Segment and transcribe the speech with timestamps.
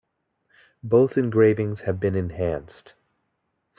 [0.81, 2.93] Both engravings have been enhanced.